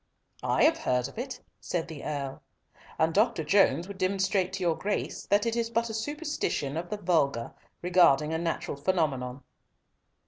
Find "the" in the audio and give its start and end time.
1.87-2.03, 6.89-6.97